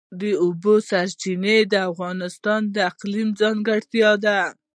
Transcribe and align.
د 0.19 0.21
اوبو 0.43 0.73
سرچینې 0.89 1.57
د 1.71 1.73
افغانستان 1.89 2.61
د 2.75 2.75
اقلیم 2.91 3.29
ځانګړتیا 3.41 4.11
ده. 4.25 4.39